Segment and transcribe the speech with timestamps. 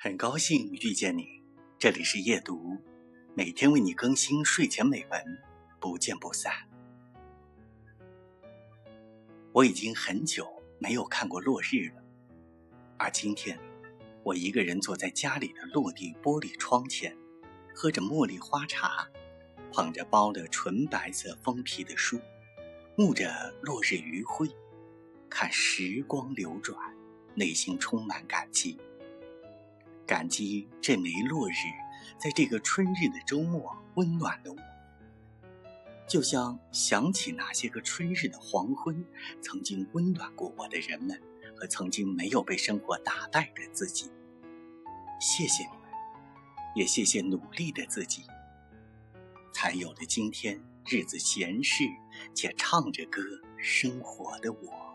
[0.00, 1.42] 很高兴遇见你，
[1.76, 2.78] 这里是夜读，
[3.34, 5.20] 每天为你更新睡前美文，
[5.80, 6.52] 不见不散。
[9.50, 12.04] 我已经很久没有看过落日了，
[12.96, 13.58] 而今天，
[14.22, 17.16] 我一个人坐在家里的落地玻璃窗前，
[17.74, 19.08] 喝着茉莉花茶，
[19.72, 22.20] 捧着包的纯白色封皮的书，
[22.96, 24.48] 沐着落日余晖，
[25.28, 26.78] 看时光流转，
[27.34, 28.78] 内心充满感激。
[30.08, 31.54] 感激这枚落日，
[32.18, 34.58] 在这个春日的周末温暖了我，
[36.08, 39.04] 就像想起那些个春日的黄昏，
[39.42, 41.20] 曾经温暖过我的人们，
[41.54, 44.10] 和曾经没有被生活打败的自己。
[45.20, 45.80] 谢谢你们，
[46.74, 48.22] 也谢谢努力的自己，
[49.52, 51.84] 才有了今天日子闲适
[52.32, 53.20] 且唱着歌
[53.58, 54.87] 生活的我。